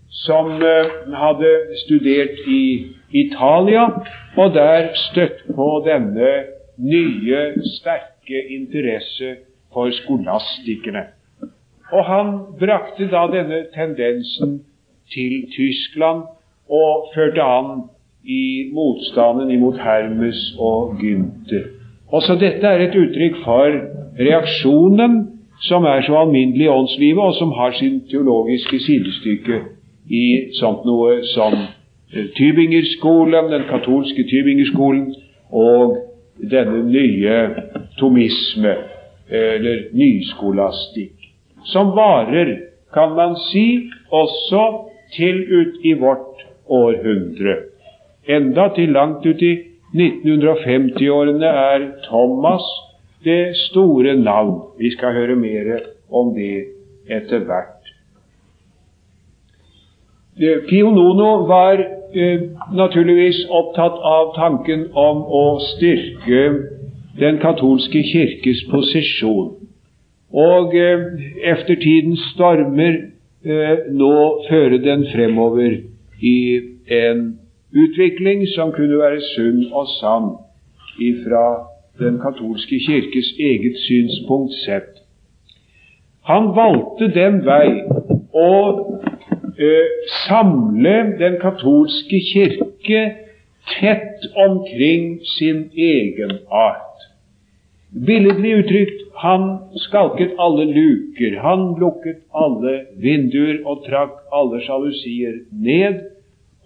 [0.08, 1.50] som eh, hadde
[1.84, 3.84] studert i Italia,
[4.36, 6.30] og der støtt på denne
[6.76, 7.42] nye,
[7.76, 9.34] sterke interesse
[9.72, 11.04] for skolastikerne.
[11.92, 14.62] Og han brakte da denne tendensen
[15.12, 16.24] til Tyskland
[16.70, 17.86] og førte an
[18.24, 21.68] i motstanden imot Hermes og Gynter.
[22.08, 23.80] Også dette er et uttrykk for
[24.18, 29.60] reaksjonen som er så alminnelig i åndslivet, og som har sin teologiske sidestykke
[30.08, 30.26] i
[30.58, 35.14] sånt noe som eh, Tybingerskolen, den katolske Tybingerskolen,
[35.50, 35.96] og
[36.50, 37.36] denne nye
[37.98, 38.74] tomisme,
[39.30, 41.14] eller nyskolastikk,
[41.72, 42.52] som varer,
[42.94, 44.62] kan man si, også
[45.16, 47.56] til ut i vårt århundre.
[48.28, 49.54] Enda til langt ut i
[49.94, 52.64] 1950-årene er Thomas
[53.26, 54.60] det store navn.
[54.78, 55.72] Vi skal høre mer
[56.10, 56.64] om det
[57.10, 57.76] etter hvert.
[60.68, 62.40] Pio Nono var eh,
[62.76, 66.42] naturligvis opptatt av tanken om å styrke
[67.16, 69.54] den katolske kirkes posisjon.
[70.36, 71.06] Og eh,
[71.54, 72.98] eftertidens stormer
[73.46, 74.12] eh, nå
[74.50, 75.78] fører den fremover
[76.20, 76.38] i
[76.92, 77.24] en
[77.72, 80.28] utvikling som kunne være sunn og sann
[81.00, 81.46] ifra
[81.98, 85.02] den katolske kirkes eget synspunkt sett.
[86.26, 87.68] Han valgte den vei
[88.35, 88.52] å
[89.59, 89.92] eh,
[90.26, 93.02] samle den katolske kirke
[93.78, 97.06] tett omkring sin egen art.
[98.06, 99.46] Billedlig uttrykt han
[99.87, 106.02] skalket alle luker, han lukket alle vinduer og trakk alle sjalusier ned,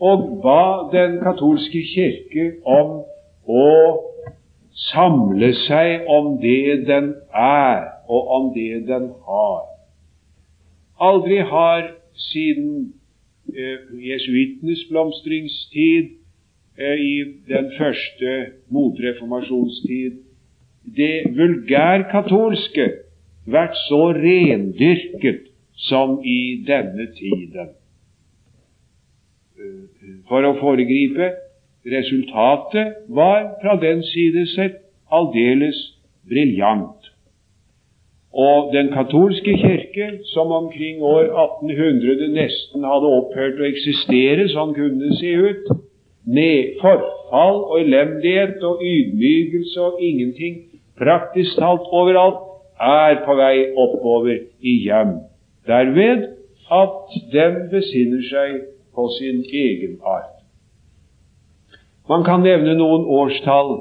[0.00, 3.02] og ba den katolske kirke om
[3.44, 3.66] å
[4.88, 9.66] samle seg om det den er, og om det den har.
[11.00, 11.92] Aldri har
[12.30, 12.92] siden
[13.54, 16.16] eh, jesuittenes blomstringstid
[16.78, 17.14] eh, i
[17.48, 18.34] den første
[18.68, 20.18] motreformasjonstid
[20.96, 22.88] det vulgærkatolske
[23.50, 25.46] vært så rendyrket
[25.88, 27.72] som i denne tiden.
[29.60, 31.32] Eh, for å foregripe
[31.86, 34.80] resultatet var fra den side sett
[35.12, 35.78] aldeles
[36.28, 37.10] briljant.
[38.32, 45.08] Og den katolske kirke, som omkring år 1800 nesten hadde opphørt å eksistere, sånn kunne
[45.08, 45.72] det se ut,
[46.30, 50.60] med forfall og elendighet og ydmykelse og ingenting,
[51.00, 52.46] praktisk talt overalt,
[52.80, 55.16] er på vei oppover igjen.
[55.66, 56.28] Derved
[56.70, 58.60] at den besinner seg
[58.94, 60.39] på sin egen art.
[62.08, 63.80] Man kan nevne noen årstall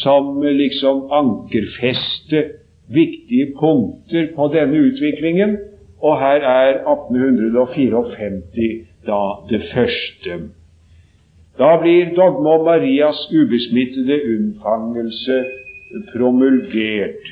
[0.00, 2.44] som liksom ankerfeste
[2.92, 5.56] viktige punkter på denne utviklingen,
[6.04, 10.38] og her er 1854 da det første.
[11.58, 15.44] Da blir dogma om Marias ubesmittede unnfangelse
[16.12, 17.24] promulgert.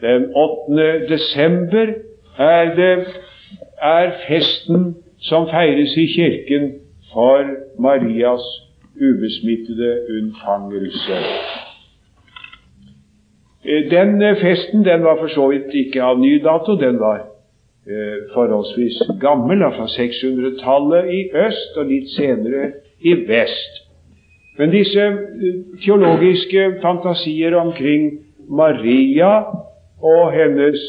[0.00, 1.08] Den 8.
[1.08, 1.86] desember
[2.38, 3.06] er, det,
[3.82, 6.72] er festen som feires i kirken
[7.12, 7.44] for
[7.78, 8.71] Marias
[9.08, 11.18] ubesmittede unnfangelse.
[13.64, 16.76] Eh, den eh, festen den var for så vidt ikke av ny dato.
[16.76, 17.18] Den var
[17.86, 23.82] eh, forholdsvis gammel, fra 600-tallet i øst og litt senere i vest.
[24.58, 25.04] Men disse
[25.84, 28.10] teologiske fantasier omkring
[28.48, 29.38] Maria
[30.02, 30.82] og hennes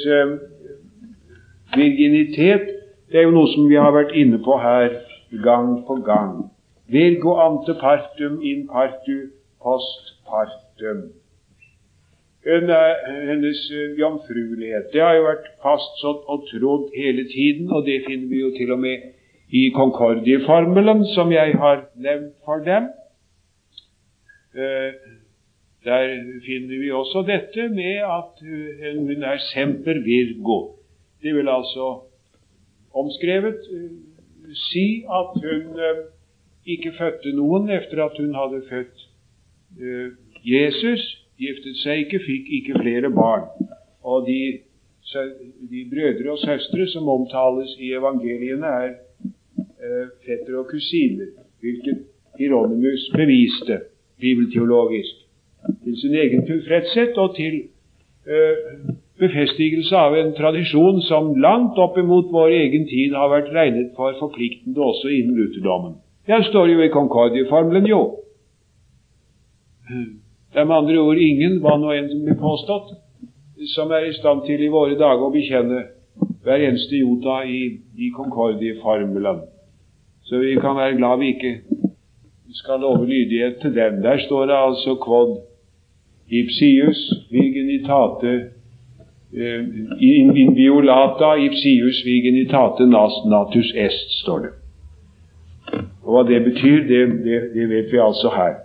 [1.75, 2.65] virginitet,
[3.11, 4.97] det er jo noe som vi har vært inne på her
[5.45, 6.52] gang på gang.
[6.93, 9.17] Virgo ante partum in partu
[9.63, 11.09] post partum
[12.45, 14.91] hennes eh, jomfruelighet.
[14.93, 18.73] Det har jo vært fastsatt og trodd hele tiden, og det finner vi jo til
[18.75, 19.11] og med
[19.53, 22.89] i Concordieformelen, som jeg har nevnt for dem.
[24.55, 24.91] Eh,
[25.83, 26.07] der
[26.45, 28.39] finner vi også dette med at
[28.95, 30.75] hun er semper virgo.
[31.23, 32.03] Det vil altså
[32.93, 33.91] omskrevet eh,
[34.69, 35.79] si at hun
[36.65, 39.07] ikke fødte noen etter at hun hadde født
[40.43, 41.03] Jesus,
[41.39, 43.47] giftet seg ikke, fikk ikke flere barn.
[44.03, 44.59] Og de,
[45.71, 48.91] de brødre og søstre som omtales i evangeliene, er
[49.83, 51.31] eh, fetter og kusiner,
[51.63, 52.03] hvilket
[52.39, 53.79] Hieronymus beviste
[54.19, 55.23] bibelteologisk
[55.83, 57.59] til sin egen tilfredshet og til
[58.27, 63.93] eh, befestigelse av en tradisjon som langt opp imot vår egen tid har vært regnet
[63.95, 65.99] for forpliktende også innen lutherdommen.
[66.27, 68.19] Jeg står jo i Concordieformelen, jo.
[70.53, 72.93] Det er med andre ord ingen, hva nå enn som blir påstått,
[73.73, 75.81] som er i stand til i våre dager å bekjenne
[76.43, 79.43] hver eneste jota i, i Concordie-formelen.
[80.23, 81.53] Så vi kan være glad vi ikke
[82.55, 84.01] skal love lydighet til dem.
[84.01, 85.37] Der står det altså quod
[86.31, 88.33] ipsius virginitate
[89.35, 89.61] eh,
[89.99, 94.53] in, in violata ipsius virginitate nas natus est, står det.
[96.13, 98.59] Og hva det betyr, det, det, det vet vi altså her.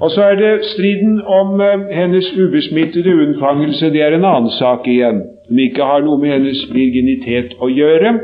[0.00, 3.90] Og så er det striden om uh, hennes ubesmittede unnfangelse.
[3.92, 8.14] Det er en annen sak igjen, som ikke har noe med hennes virginitet å gjøre.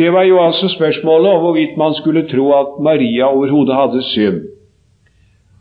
[0.00, 4.42] Det var jo altså spørsmålet om hvorvidt man skulle tro at Maria overhodet hadde synd.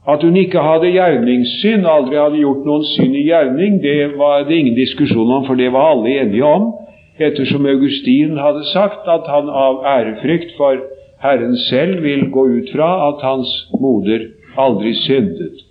[0.09, 4.57] At hun ikke hadde gjerningssynd, aldri hadde gjort noen synd i gjerning, det var det
[4.57, 6.71] ingen diskusjon om, for det var alle enige om,
[7.21, 10.79] ettersom Augustin hadde sagt at han av ærefrykt for
[11.23, 13.49] Herren selv vil gå ut fra at hans
[13.81, 15.65] moder aldri syndet.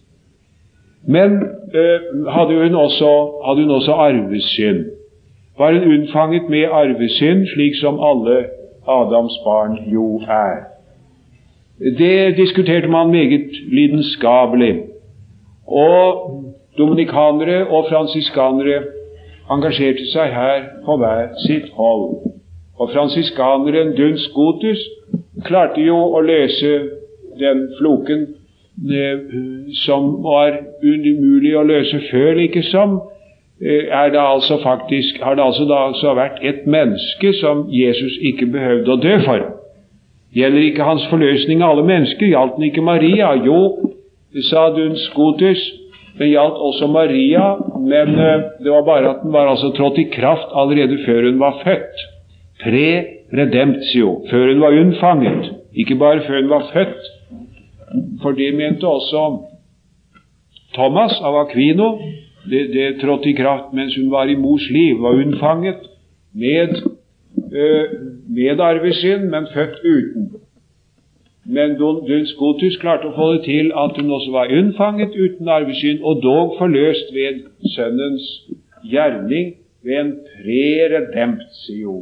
[1.06, 1.30] Men
[1.74, 3.11] øh, hadde, hun også,
[3.46, 4.84] hadde hun også arvesynd?
[5.58, 8.44] Var hun unnfanget med arvesynd, slik som alle
[8.88, 10.68] Adams barn jo er?
[11.98, 14.80] Det diskuterte man meget lidenskapelig.
[15.66, 16.34] Og
[16.78, 18.82] dominikanere og fransiskanere
[19.50, 22.18] engasjerte seg her på hver sitt hold.
[22.78, 24.82] Og fransiskaneren Duns Gotus
[25.46, 26.72] klarte jo å løse
[27.38, 28.26] den floken
[28.90, 29.22] eh,
[29.84, 33.00] som var umulig å løse før, liksom.
[33.61, 38.46] Er det altså faktisk, har det altså da altså vært et menneske som Jesus ikke
[38.54, 39.48] behøvde å dø for.
[40.37, 42.28] Gjelder ikke hans forløsning av alle mennesker?
[42.30, 43.32] Gjaldt den ikke Maria?
[43.42, 43.58] Jo,
[44.46, 45.58] sa Duns Scotus,
[46.18, 47.46] den gjaldt også Maria,
[47.78, 51.40] men uh, det var bare at den var altså trådt i kraft allerede før hun
[51.40, 52.04] var født.
[52.62, 52.88] Pre
[53.38, 55.52] redemptio, før hun var unnfanget.
[55.74, 57.12] Ikke bare før hun var født.
[58.22, 59.26] For det mente også
[60.74, 61.98] Thomas av Aquino.
[62.48, 65.85] Det, det trådte i kraft mens hun var i mors liv, var unnfanget
[66.33, 66.81] med
[67.52, 67.87] Eh,
[68.28, 70.38] med arvesynd, men født uten.
[71.48, 76.02] Men Duns Gotus klarte å få det til at hun også var unnfanget uten arvesynd,
[76.04, 78.26] og dog forløst ved Sønnens
[78.84, 81.96] gjerning ved en pre-redemptio.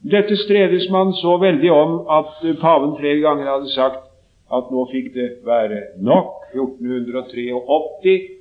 [0.00, 4.06] Dette stredes man så veldig om at paven flere ganger hadde sagt
[4.50, 6.36] at nå fikk det være nok.
[6.56, 8.40] 1483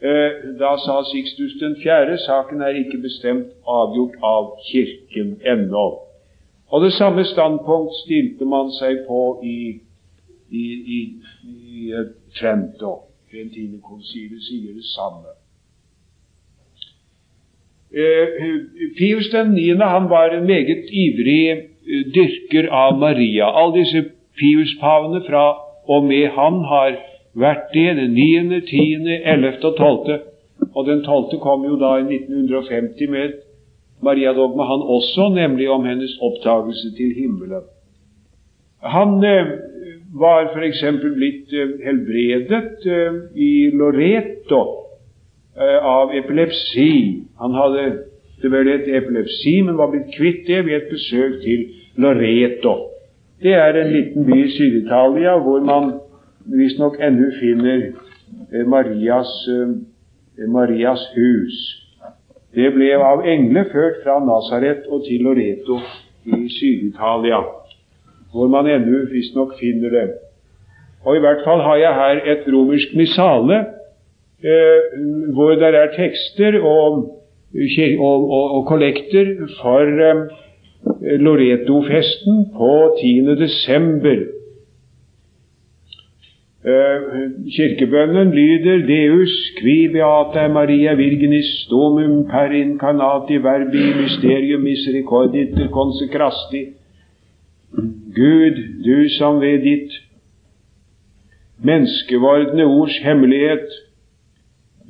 [0.00, 5.86] Eh, da sa Sixtus den fjerde saken er ikke bestemt avgjort av Kirken ennå.
[6.68, 9.58] Og det samme standpunkt stilte man seg på i,
[10.50, 10.64] i,
[10.96, 11.00] i,
[11.48, 11.92] i
[12.36, 12.94] Trento.
[13.32, 15.32] Trentinekonsilet sier det samme.
[18.98, 19.80] Pius den 9.
[19.80, 23.48] han var en meget ivrig eh, dyrker av Maria.
[23.48, 24.04] Alle disse
[24.38, 25.46] Pius-pavene fra
[25.88, 26.98] og med han har
[27.34, 30.18] vært det, den niende, tiende, ellevte og tolvte.
[30.74, 33.38] Og den tolvte kom jo da i 1950 med
[34.00, 37.64] Mariadogma, han også, nemlig om hennes opptagelse til himmelen.
[38.82, 39.46] Han eh,
[40.14, 40.84] var f.eks.
[41.02, 44.60] blitt eh, helbredet eh, i Loreto
[45.58, 47.24] eh, av epilepsi.
[47.42, 47.88] Han hadde
[48.42, 51.66] det vel et epilepsi, men var blitt kvitt det ved et besøk til
[51.98, 52.76] Loreto.
[53.42, 55.92] Det er en liten by i Syd-Italia hvor man
[56.46, 57.84] visstnok ennå finner
[58.52, 61.77] eh, Marias, eh, Marias hus.
[62.56, 65.76] Det ble av engler ført fra Nasaret og til Loreto
[66.24, 67.42] i Syd-Italia,
[68.32, 70.06] hvor man ennå visstnok finner det.
[71.04, 73.60] Og I hvert fall har jeg her et romersk missale,
[74.40, 74.96] eh,
[75.36, 77.04] hvor det er tekster og,
[77.52, 80.24] og, og, og kollekter for eh,
[81.20, 83.36] Loreto-festen på 10.
[83.44, 84.24] desember
[86.64, 96.74] kirkebønnen lyder Deus qui beata Maria virginis domum per incarnati verbi mysterium misericorditer consecrasti.
[98.14, 99.92] Gud, du som ved ditt
[101.62, 103.68] menneskevordne ords hemmelighet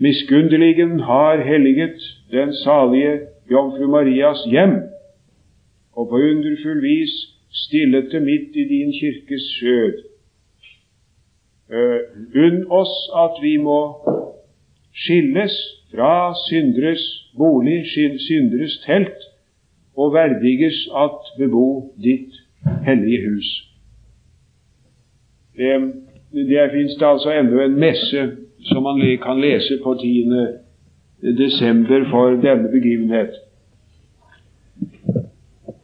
[0.00, 2.00] miskunneligen har helliget
[2.32, 4.76] den salige Jomfru Marias hjem,
[5.92, 7.12] og på underfull vis
[7.52, 10.17] stillet det midt i din kirkes skjød
[11.68, 13.80] unn oss at vi må
[14.94, 15.54] skilles
[15.92, 17.04] fra synderes
[17.36, 17.84] bolig,
[18.28, 19.20] synderes telt,
[19.96, 22.36] og verdiges at bebo ditt
[22.86, 23.48] hellige hus.
[25.56, 25.92] Det,
[26.32, 28.30] der fins det altså enda en messe
[28.70, 30.30] som man kan lese på 10.
[31.38, 33.30] desember for denne begivenhet.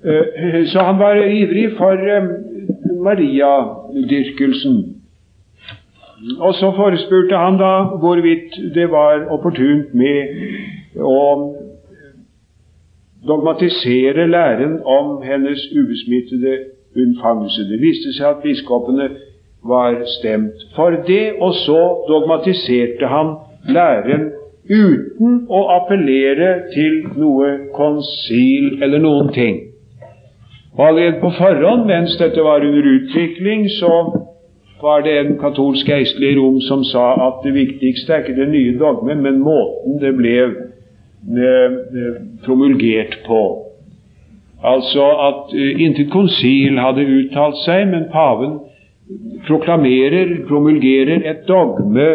[0.04, 2.28] Uh, så han var ivrig for um,
[3.02, 4.93] Mariadyrkelsen.
[6.38, 11.24] Og så forespurte han da hvorvidt det var opportunt med å
[13.26, 16.54] dogmatisere læren om hennes ubesmittede
[16.96, 17.66] unnfangelse.
[17.68, 19.08] Det viste seg at biskopene
[19.64, 23.36] var stemt for det, og så dogmatiserte han
[23.68, 24.30] læren
[24.70, 29.60] uten å appellere til noe konsil eller noen ting.
[30.74, 33.92] Og allerede på forhånd, mens dette var under utvikling, så
[34.82, 38.78] var det en katolsk geistlig Rom som sa at det viktigste er ikke det nye
[38.78, 43.42] dogmet, men måten det ble eh, eh, promulgert på.
[44.64, 48.58] Altså at eh, intet konsil hadde uttalt seg, men paven
[49.46, 52.14] proklamerer, promulgerer et dogme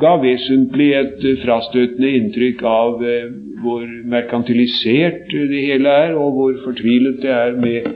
[0.00, 3.30] ga vesentlig et frastøtende inntrykk av eh,
[3.60, 3.84] hvor
[4.14, 7.90] merkantilisert det hele er, og hvor fortvilet det er med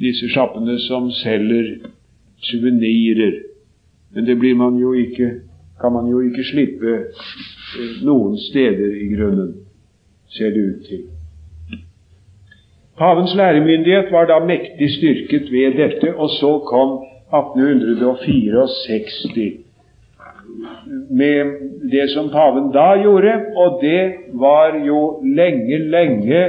[0.00, 1.72] disse sjappene som selger
[2.46, 3.49] suvenirer.
[4.14, 5.30] Men det blir man jo ikke,
[5.80, 7.02] kan man jo ikke slippe eh,
[8.06, 9.54] noen steder i grunnen,
[10.34, 11.02] ser det ut til.
[12.98, 16.90] Pavens læremyndighet var da mektig styrket ved dette, og så kom
[17.32, 19.70] 1864
[21.10, 21.44] med
[21.92, 26.44] det som paven da gjorde, og det var jo lenge, lenge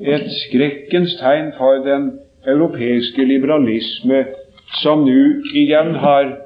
[0.00, 2.10] et skrekkens tegn for den
[2.46, 4.24] europeiske liberalisme
[4.82, 5.22] som nå
[5.54, 6.45] igjen har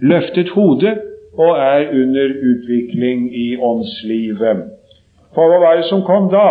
[0.00, 0.98] løftet hodet
[1.38, 4.62] og er under utvikling i åndslivet.
[5.34, 6.48] For hva var det som kom da?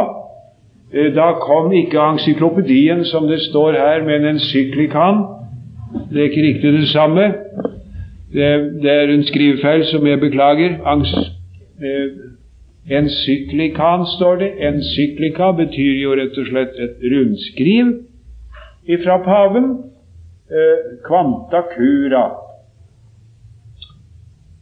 [0.94, 5.24] Eh, da kom ikke encyklopedien som det står her, men en syklikan.
[6.12, 7.34] Det er ikke riktig det samme.
[8.34, 10.80] Det, er en skrivefeil som jeg beklager.
[11.84, 12.10] Eh,
[12.90, 14.52] Encyklikan står det.
[14.60, 17.94] Encyklika betyr jo rett og slett et rundskriv
[18.86, 19.70] ifra paven.
[20.52, 22.43] Eh, Quanta cura.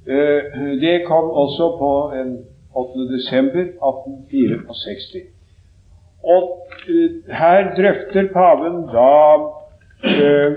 [0.07, 2.37] Eh, det kom også på en
[2.75, 2.99] 8.
[3.15, 5.21] desember 1864.
[6.23, 9.11] Og eh, her drøfter paven da
[10.03, 10.51] eh,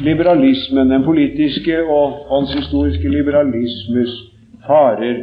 [0.00, 4.16] liberalismen, den politiske og åndshistoriske liberalismes
[4.66, 5.22] farer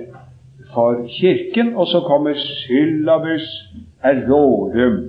[0.73, 1.75] for Kirken.
[1.75, 3.49] Og så kommer syllabus
[4.03, 5.03] errorum,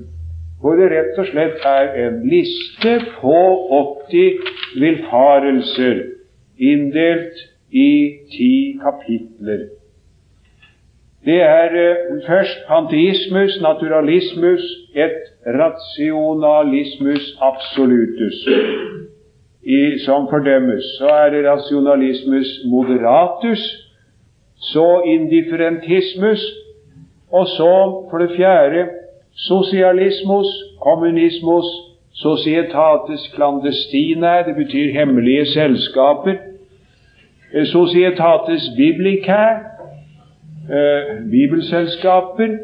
[0.60, 3.38] hvor det rett og slett er en liste på
[4.10, 6.13] 80 villfarelser
[6.58, 7.36] inndelt
[7.70, 9.68] i ti kapitler.
[11.24, 14.62] Det er uh, først panteismus, naturalismus,
[14.94, 18.48] et rationalismus absolutus
[19.62, 20.84] i, som fordømmes.
[20.98, 23.62] Så er det rasjonalismus moderatus,
[24.56, 26.42] så indifferentismus,
[27.32, 27.72] og så
[28.10, 28.86] for det fjerde
[29.36, 30.46] sosialismus,
[30.80, 31.64] kommunismus,
[32.14, 36.34] societates clandestinae, det betyr hemmelige selskaper,
[37.54, 39.58] eh, societates biblicae,
[40.70, 42.58] eh, bibelselskaper,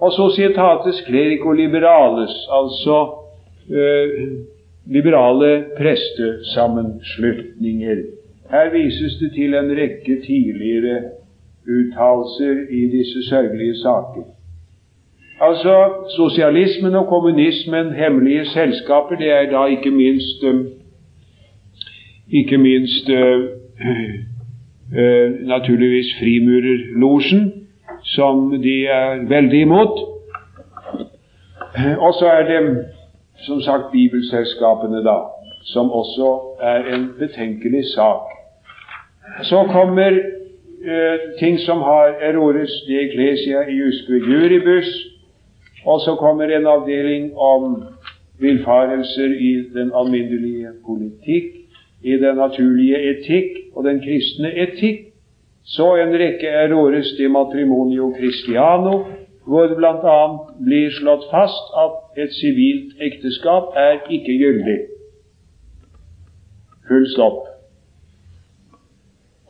[0.00, 3.14] og societates clerico liberales, altså
[3.70, 4.08] eh,
[4.86, 7.96] liberale prestesammenslutninger.
[8.50, 11.02] Her vises det til en rekke tidligere
[11.68, 14.22] uttalelser i disse sørgelige saker.
[15.40, 20.60] Altså, sosialismen og kommunismen, hemmelige selskaper, det er da ikke minst eh,
[22.32, 23.44] ikke minst uh,
[25.46, 27.52] naturligvis frimurerlosjen,
[28.04, 29.98] som de er veldig imot.
[31.98, 32.86] Og så er det
[33.36, 35.16] som sagt bibelselskapene, da,
[35.64, 38.20] som også er en betenkelig sak.
[39.42, 45.09] Så kommer uh, ting som har erores de ecclesia i jusque juribus,
[45.84, 47.84] og så kommer en avdeling om
[48.40, 51.56] villfarelser i den alminnelige politikk,
[52.02, 55.06] i den naturlige etikk og den kristne etikk.
[55.64, 59.04] Så en rekke erores de matrimonio cristiano,
[59.46, 60.20] hvor det bl.a.
[60.64, 64.78] blir slått fast at et sivilt ekteskap er ikke gyldig.
[66.88, 67.46] Full stopp.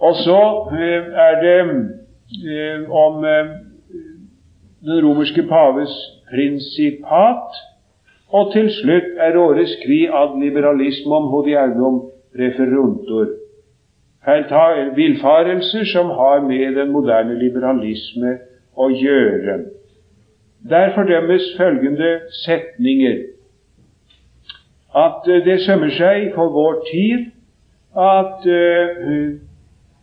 [0.01, 0.41] Og så
[0.73, 3.51] eh, er det eh, om eh,
[4.83, 5.93] den romerske paves
[6.31, 7.61] prinsipat,
[8.31, 12.03] og til slutt er årets kri ad liberalismum hodiernum
[14.49, 18.37] tar villfarelser som har med den moderne liberalisme
[18.77, 19.57] å gjøre.
[20.71, 23.17] Der fordømmes følgende setninger
[24.97, 27.31] at det sømmer seg for vår tid
[27.97, 28.91] at uh,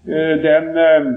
[0.08, 1.10] uh, den uh,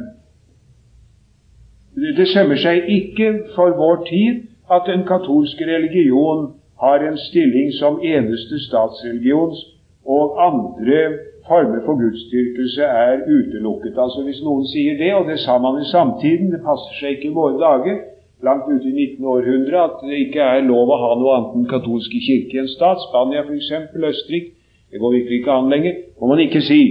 [2.18, 8.00] Det sømmer seg ikke for vår tid at den katolske religion har en stilling som
[8.02, 9.58] eneste statsreligions,
[10.06, 11.00] og andre
[11.48, 13.98] former for gudsdyrkelse er utelukket.
[14.04, 17.28] Altså Hvis noen sier det, og det sa man i samtiden, det passer seg ikke
[17.30, 18.00] i våre dager,
[18.46, 19.24] langt ute i 19.
[19.34, 22.72] århundre, at det ikke er lov å ha noe annet enn katolske kirke i en
[22.72, 23.70] stat, Spania f.eks.,
[24.10, 24.56] Østerrike,
[24.90, 26.82] det går virkelig ikke an lenger, må man ikke si.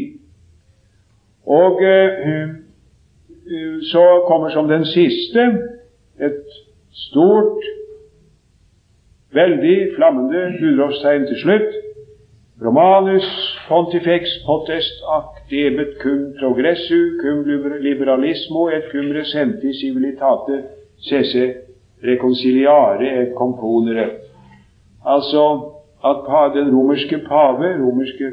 [1.49, 2.49] Og uh,
[3.89, 5.47] så kommer som den siste
[6.21, 6.43] et
[7.08, 7.64] stort,
[9.34, 11.70] veldig flammende budropstegn til slutt.
[12.66, 13.28] Romanus
[13.68, 17.45] pontifex potest ac debet cum progressu cum
[17.88, 20.64] liberalismo et cum recenti civilitate
[21.10, 21.45] cese
[22.04, 24.10] reconciliare et componere.
[25.06, 25.43] Altså
[26.04, 28.32] at den romerske pave, romerske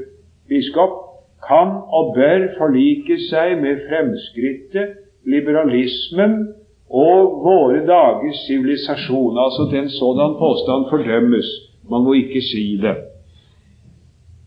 [0.48, 0.92] biskop,
[1.48, 4.96] kan og bør forlike seg med fremskrittet,
[5.26, 6.54] liberalismen
[6.90, 9.38] og våre dagers sivilisasjon.
[9.38, 11.46] Altså den sådan påstand fordømmes.
[11.90, 12.96] Man må ikke si det.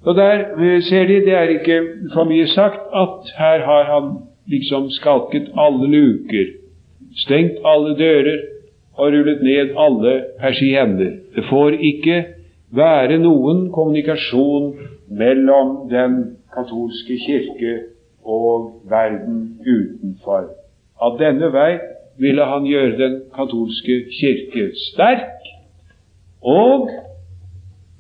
[0.05, 1.81] Og der eh, ser de, det er ikke
[2.13, 4.17] for mye sagt at her har han
[4.47, 6.45] liksom skalket alle luker,
[7.15, 8.39] stengt alle dører
[8.93, 11.11] og rullet ned alle persienner.
[11.35, 12.25] Det får ikke
[12.71, 14.73] være noen kommunikasjon
[15.09, 16.17] mellom den
[16.53, 17.75] katolske kirke
[18.23, 20.49] og verden utenfor.
[21.01, 21.79] Av denne vei
[22.19, 25.51] ville han gjøre den katolske kirke sterk,
[26.41, 26.89] og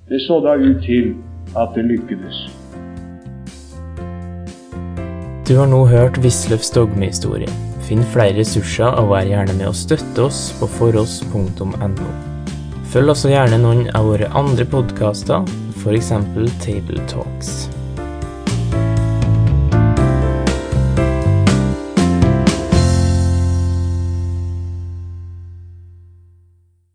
[0.09, 1.13] det så da ut til
[1.57, 2.47] at det lykkedes.
[5.49, 7.49] Du har nå hørt Wisløffs dogmehistorie.
[7.87, 12.11] Finn flere ressurser og vær gjerne med å støtte oss på foross.no.
[12.89, 15.49] Følg også gjerne noen av våre andre podkaster,
[15.81, 16.13] f.eks.
[16.61, 17.78] Table Talks.